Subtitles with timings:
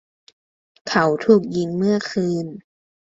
[0.89, 2.45] เขาถูกยิงเมื่อคืน